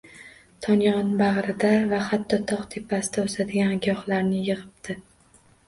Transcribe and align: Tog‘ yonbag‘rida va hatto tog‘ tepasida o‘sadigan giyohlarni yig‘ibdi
Tog‘ 0.65 0.79
yonbag‘rida 0.85 1.73
va 1.91 1.99
hatto 2.07 2.41
tog‘ 2.53 2.65
tepasida 2.77 3.29
o‘sadigan 3.29 3.79
giyohlarni 3.87 4.43
yig‘ibdi 4.51 5.01